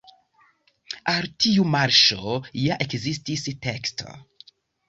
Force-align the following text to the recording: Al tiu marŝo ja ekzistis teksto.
Al 1.11 1.27
tiu 1.45 1.67
marŝo 1.75 2.39
ja 2.63 2.81
ekzistis 2.87 3.47
teksto. 3.67 4.19